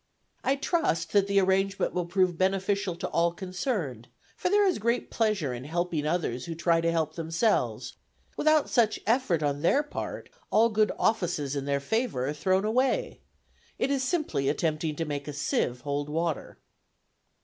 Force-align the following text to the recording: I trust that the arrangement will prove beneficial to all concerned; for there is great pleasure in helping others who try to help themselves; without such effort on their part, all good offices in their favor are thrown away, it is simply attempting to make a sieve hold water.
I 0.43 0.55
trust 0.55 1.11
that 1.11 1.27
the 1.27 1.39
arrangement 1.39 1.93
will 1.93 2.07
prove 2.07 2.35
beneficial 2.35 2.95
to 2.95 3.07
all 3.09 3.31
concerned; 3.33 4.07
for 4.35 4.49
there 4.49 4.65
is 4.65 4.79
great 4.79 5.11
pleasure 5.11 5.53
in 5.53 5.63
helping 5.63 6.07
others 6.07 6.45
who 6.45 6.55
try 6.55 6.81
to 6.81 6.91
help 6.91 7.13
themselves; 7.13 7.97
without 8.35 8.67
such 8.67 8.99
effort 9.05 9.43
on 9.43 9.61
their 9.61 9.83
part, 9.83 10.29
all 10.49 10.69
good 10.69 10.91
offices 10.97 11.55
in 11.55 11.65
their 11.65 11.79
favor 11.79 12.27
are 12.27 12.33
thrown 12.33 12.65
away, 12.65 13.19
it 13.77 13.91
is 13.91 14.01
simply 14.03 14.49
attempting 14.49 14.95
to 14.95 15.05
make 15.05 15.27
a 15.27 15.33
sieve 15.33 15.81
hold 15.81 16.09
water. 16.09 16.57